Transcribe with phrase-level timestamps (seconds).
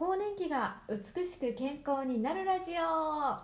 [0.00, 3.36] 更年期が美しく健康になるラジオ。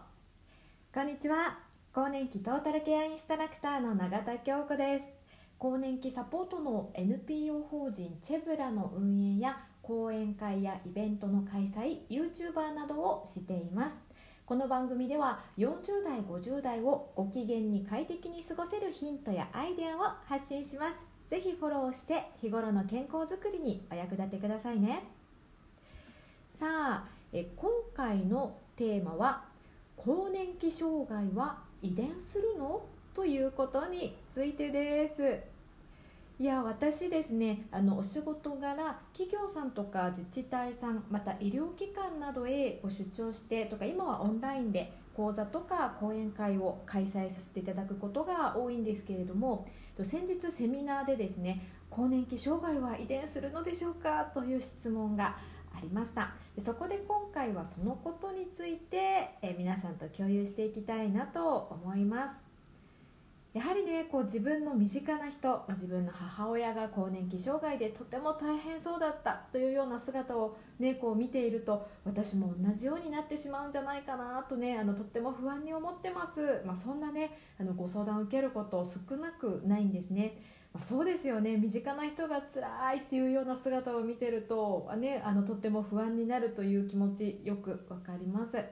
[0.90, 1.58] こんにちは。
[1.92, 5.12] 更年期トータルケアインストラクターの永田京子です。
[5.58, 14.06] 更年期サポートの NPO 法人チェブラの運営や講演会やイベントの開催 YouTuber などをしています。
[14.46, 20.96] この番組では40代50代をご機嫌に快適に過ごせるヒントやアイデアを発信します。
[21.26, 25.15] ぜひフォローして日頃の健康づくりにお役立てくださいね。
[26.58, 27.04] さあ
[27.34, 29.44] え今回のテーマは
[29.94, 35.38] 「更年期障害は遺伝するの?」ということについてです
[36.38, 49.66] いや私ですねあのお仕事柄企業さんとか自治体さんまた医療機関などへご出張してとか今はオンラインで講座とか講演会を開催させていただくことが多いんですけれども
[50.02, 54.24] 先日セミナーでですね更年期障害は遺伝するのでしょうか？
[54.32, 55.36] という質問が
[55.88, 56.34] りました。
[56.54, 62.46] でそこで今回はそのことについてえ皆さんと共有していきたいなと思います。
[63.56, 80.36] やはりねこう自分の身近な人自分の母親が更年期障害でとても大変そうだったというような姿を、ね、こう見ていると私も同じようになってしまうんじゃないかなとねあのとっても不安に思ってます、まあ、そんなねあのご相談を受けること少なくないんですね。
[80.76, 81.56] まあ、そうですよね。
[81.56, 88.62] 身近な人が辛いっていうような姿を見てると、ね、あのとっても不安になるという気持ちよくわかります。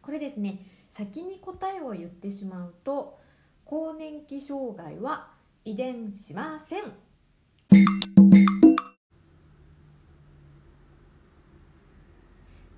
[0.00, 3.18] これですね先に答えを言ってしまうと
[3.66, 5.28] 更年期障害は
[5.66, 6.84] 遺伝しません。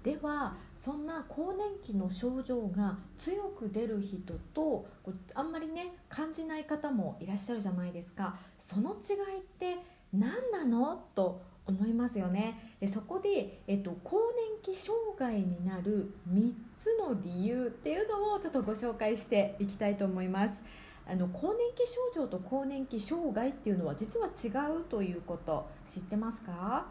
[0.03, 4.87] ではそんな更年期の症状が強く出る人と
[5.35, 8.39] あんまりね感じない方もいらっしゃるじゃないですか。
[8.59, 9.77] その違いって
[10.13, 11.05] 何なの？
[11.15, 12.75] と思いますよね。
[12.81, 14.17] でそこで、えっと、更
[14.65, 20.63] 年期障害になる3つの理由っていうのをちょっとご紹介していきたいと思います。
[21.07, 26.87] あの更年期症状と更年期障害っていうのは実は違うということ知ってますか？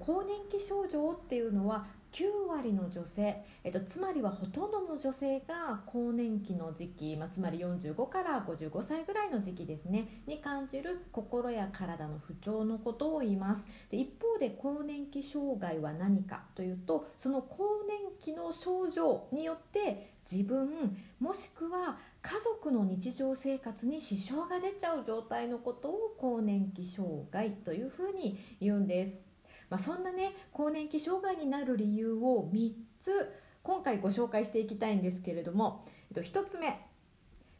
[0.00, 13.66] 更年期症状っていうのは9割の女性、えっと、つまりはほとんどの女性が更年期の時期、まあ、つまり45から55歳ぐらいの時期ですねに感じる心や体の不調のことを言います。
[13.90, 29.27] で一方で更年期障害は何かというとその更年期の症状によって自分もしくは家族の日常生活に支障が出ちゃう状態のことを更年期障害というふうに言うんです。
[29.70, 36.78] まあ、そんなね更年期障害になる理由を3つ今回ご紹介していきたいんですけれども、えっと、1つ目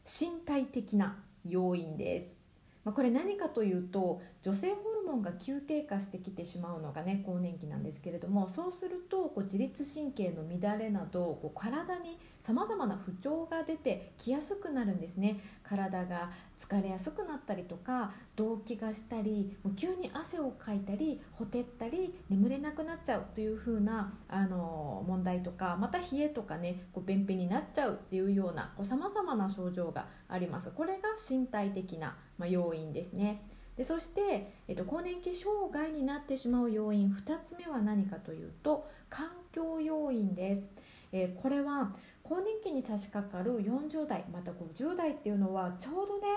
[0.05, 2.37] 身体的な要因です、
[2.83, 15.39] まあ、これ何かというと女性ホモンが急低下してきてしまうのがね更年期なんですけれどもそうするとこう自律神経の乱れなどこう体にさまざまな不調が出てきやすくなるんですね。
[15.63, 30.71] 体が疲れやすくなったりとか動悸がしたりもう急に汗をかいたりほてったり眠れなくなっちゃうというふうなあの問題とかまた冷えとかねこう便秘になっちゃうっていうようなさまざまな症状があります。
[30.71, 33.41] これが身体的な、ま、要因ですね。
[33.79, 40.69] でそして、えっと、更年期障害になってしまう要因2つ目は何かというと環境要因です、
[41.13, 46.27] えー、これは更年期に差し掛かる40代また50代っていうのはちょうどね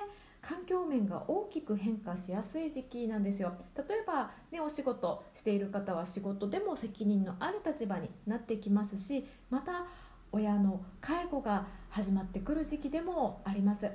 [0.41, 3.53] 環境面が大きく変化しやすい時期なんですよ。
[3.77, 9.87] 例えば、ね、お仕事している方は仕事でも責任のある立場になってきますしまた
[10.31, 13.91] 親の介護が始まってくる時期でもあります。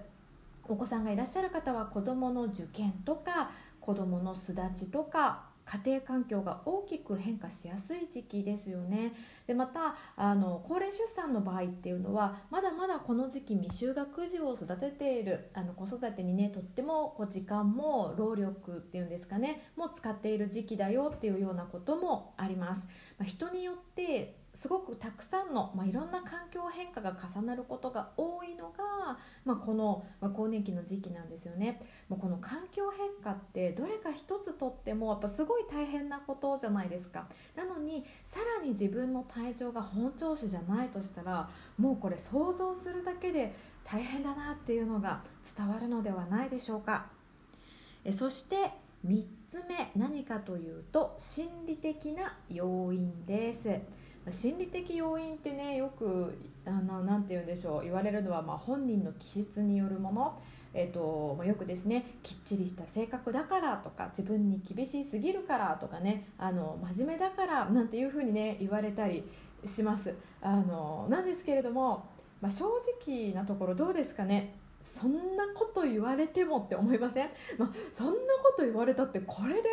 [0.69, 9.13] お子さんがいらっしゃる方は子どもの受験とか子どもの巣立ちとか家庭環境が大きく変化しやすい時期ですよね。
[9.47, 31.79] でまたあの高齢出産の場合っていうのはまだまだこの時期未就学児を育てているあの子育てにねとってもこう時間も労力っていうんですかねも使っている時期だよっていうようなこともあります、まあ、人によってすごくたくさんの、まあ、いろんな環境変化が重なることが多いのが、まあ、この、まあ、更年期の時期なんですよね。
[32.09, 37.27] もうこの環境変化ってどれか一つとってもやっぱすごい大変なことじゃないですか。
[37.55, 43.53] なのにさらに自分の体調が本調子じゃないとしたらもうこれ想像するだけで
[43.83, 45.21] 大変だなっていうのが
[45.55, 47.11] 伝わるのではないでしょうか。
[48.03, 48.71] えそして
[49.05, 53.79] 3つ目何かというと心理的な要因です。
[54.31, 60.41] 心理的要因ってねよくあのなて言うんでしょう言われるのは、まあ、本人の気質によるもの。
[60.73, 69.23] えーとま、よくですねきっちりした性格だからとか自分に厳しすぎるからとかねあの真面目だからなんていうふうにね言われたり
[69.65, 70.15] します。
[70.41, 72.05] あのなんですけれども、
[72.41, 72.65] まあ、正
[73.05, 74.55] 直なところどうですかね。
[74.83, 79.63] そんなこと言われてもって思いません、まあ、そんなこと言われたってこれで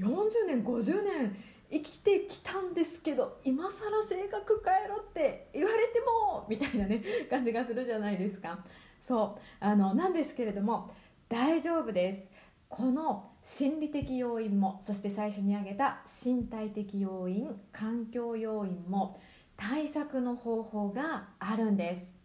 [0.00, 1.36] 40年50年
[1.70, 8.64] 生きてきたんですけど今更性格変えろって言われてもみたいなね 感じがするじゃないですか。
[9.00, 9.40] そう。
[9.60, 10.90] あのなんですけれども
[11.28, 12.30] 大丈夫です。
[12.68, 19.20] この心理的要因もそして最初に挙げた身体的要因環境要因も
[19.56, 22.18] 対策の方法があるんです。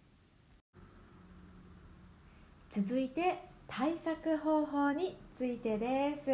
[2.70, 6.32] 続いて対策方法についてです。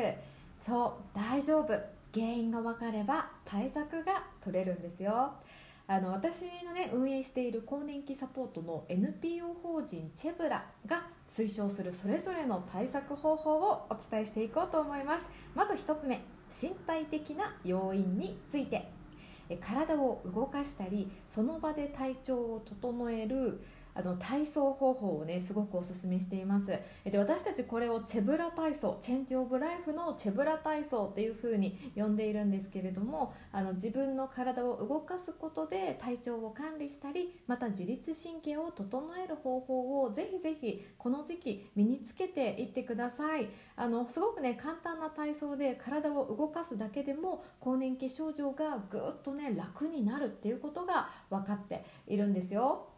[0.61, 1.17] そう。
[1.17, 1.94] 大丈夫。
[2.15, 5.33] 原因が分かれば対策が取れるんですよ。
[5.87, 15.29] あの私のね運営している更年期サポートの NPO 法人チェブラが推奨するそれぞれの対策方法をお伝えしていこうと思います。
[15.53, 18.95] まず1つ目身体的な要因について。
[19.61, 23.61] 体を動かしたりその場で体調を整える
[23.95, 26.67] あの体操方法をねすごくおすすめしています。
[27.03, 43.47] で私たちこれをチェブラ体操チェンジオブライフのチェブラ体操っていう風に呼んでいるんですけれどもあの自分の体を動かすことで体調を管理したりまた自律神経を整える方法をぜひぜひこの時期身につけていってください。
[43.75, 52.89] あのすごくね簡単な体操で体を動かすだけでも更年期症状がぐっとね楽になるっていうことが分かっているんですよ。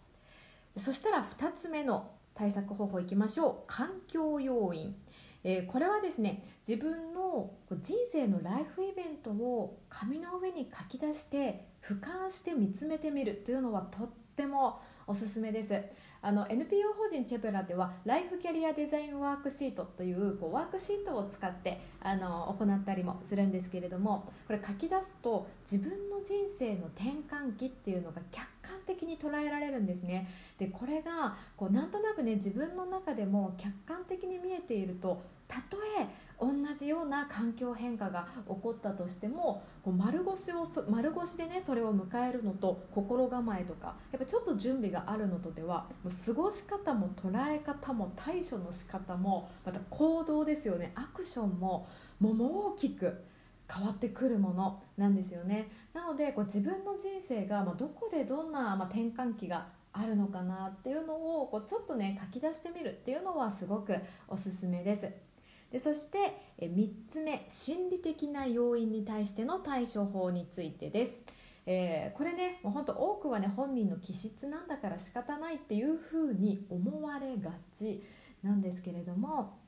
[0.78, 3.56] そしたら2つ目の対策方法いきましょう。
[3.68, 4.96] 環境要因、
[5.44, 7.52] えー、これはですね自分の
[7.82, 14.80] 人生のライフイベントを紙の上に書き出して俯瞰して見つめてみるというのはとっても
[15.10, 15.82] おすすめです。
[16.22, 30.28] あの NPO 法人チェブラではライフキャリアデザインワークシートというこうワークシートを使ってあの行ったりもするんですけれどもこれ書き出すと自分の人生の転換期っていうのが客観的に捉えられるんですね。
[30.58, 36.08] でこれがこうなんとなくね自分の中でも客観的に見えているとたとえ
[36.40, 50.92] 同じような環境変化が起こったとしてもこう丸腰を丸腰でねそれを迎えるのと心構えとかやっぱちょっと準備ががあるのとではもう過ごし方も捉え方も対処の仕方もまた行動ですよね。
[50.96, 51.88] アクションも
[52.20, 53.24] もう大きく
[53.72, 55.70] 変わってくるものなんですよね。
[55.94, 63.96] なのでこう自分の人生がまどこでどんなま転換期があるのかなっていうのをこうちょっとね書き出してみるっていうのはすごく
[64.28, 65.12] おすすめです。
[65.72, 71.22] でそして3つ目心理的な要因に対しての対処法についてです、
[71.70, 78.02] えー、これねもう本当多くはね本人の気質なんだから仕方ないっていうふうに思われがち
[78.42, 79.60] なんですけれども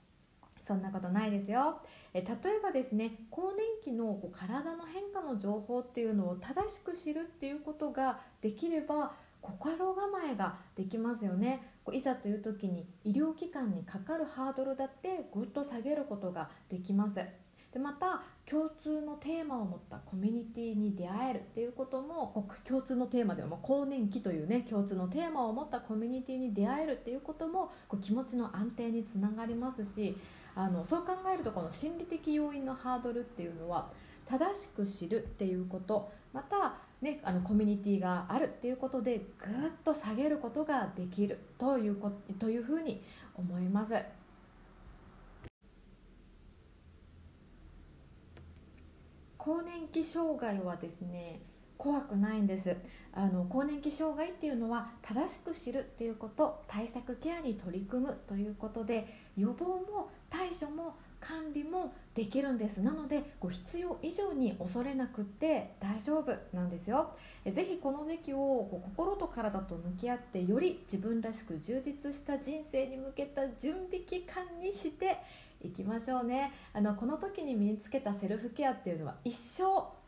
[0.62, 1.81] そんなことないですよ。
[2.13, 11.74] え例えばですね更年期のこう体の変化の情報っていうのを正しく知るっていうことができれば心構えができますよね。
[11.84, 17.19] こういざという時に医療機関にかかるハードルだってぐっと下げることができます。
[17.74, 30.18] でまた共通のテーマを持ったコミュニティに出会えるっていうことも共通のテーマでは更年期というね共通のテーマを持ったコミュニティに出会えるっていうこともこう気持ちの安定につながりますし
[30.56, 33.92] あのそう考えるとこの心理的要因のハードルっていうのは
[34.25, 39.26] 正しく知るっていうことまた、ね、あのコミュニティがあるっていうことでぐっ
[39.83, 43.04] と下げることができるというこというふうに
[43.35, 43.94] 思います。
[49.40, 51.40] 更年期障害はですね
[51.78, 52.76] 怖くないんです。
[53.14, 62.81] あの更年期障害っていうのは正しく知るっていうこと対策ケアに取り組むということで予防も対処も管理もできるんです。
[62.81, 67.16] なのでこう必要以上に恐れなくって大丈夫なんですよ。
[67.50, 75.18] ぜひこの時期をこう心と体と向き合ってより自分らしく充実した人生に向けた準備期間にして
[75.61, 76.51] いきましょうね。
[76.73, 79.63] あのこの時に身につけたセルフケアっていうのは一生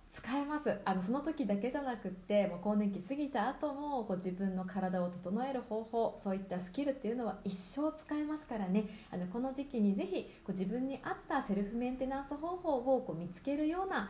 [0.10, 0.80] 使えます。
[0.84, 8.86] あのその時だけじゃなくってもう更年期過ぎた後もこう自分の体を整える方法そういったスキルっていうのは一生使えますからね。
[9.10, 14.10] あのこの時期にぜひこう自分に合ったセルフメンテナンス方法をこう見つけるような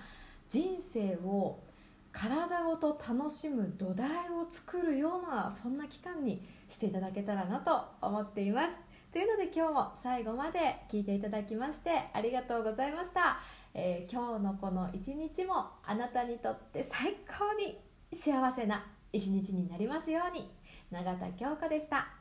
[0.50, 1.60] 人生を
[2.12, 8.91] 体ごと楽しむ土台を作るようなそんな期間にしていただけたらなと思っています。
[9.12, 13.40] というので今日も最後まで聞いていただきましてありがとうございました。
[13.74, 17.78] えー、今日のこの一日もあなたにとって最高に
[18.14, 20.50] 幸せな一日になりますように
[20.92, 22.21] 永田京子でした。